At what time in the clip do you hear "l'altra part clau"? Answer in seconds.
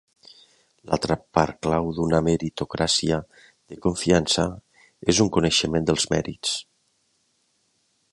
0.91-1.91